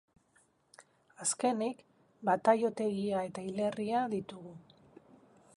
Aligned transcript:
Azkenik, 1.25 1.83
bataiotegia 2.31 3.23
eta 3.29 3.47
hilerria 3.51 4.03
ditugu. 4.19 4.59